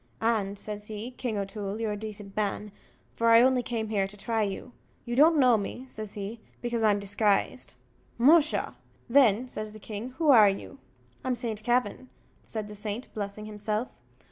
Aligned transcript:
"And," 0.19 0.57
says 0.57 0.87
he, 0.87 1.11
"King 1.11 1.37
O'Toole, 1.37 1.79
you're 1.79 1.91
a 1.91 1.95
decent 1.95 2.35
man, 2.35 2.71
for 3.15 3.29
I 3.29 3.43
only 3.43 3.61
came 3.61 3.89
here 3.89 4.07
to 4.07 4.17
try 4.17 4.41
you. 4.41 4.71
You 5.05 5.15
don't 5.15 5.37
know 5.37 5.57
me," 5.59 5.85
says 5.87 6.15
he, 6.15 6.39
"because 6.59 6.81
I'm 6.81 6.99
disguised." 6.99 7.75
"Musha! 8.17 8.75
then," 9.07 9.47
says 9.47 9.73
the 9.73 9.79
king, 9.79 10.09
"who 10.17 10.31
are 10.31 10.49
you?" 10.49 10.79
"I'm 11.23 11.35
Saint 11.35 11.61
Kavin," 11.61 12.09
said 12.41 12.67
the 12.67 12.73
saint, 12.73 13.13
blessing 13.13 13.45
himself. 13.45 13.89